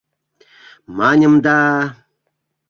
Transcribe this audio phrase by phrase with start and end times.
[0.97, 1.57] —Маньым да...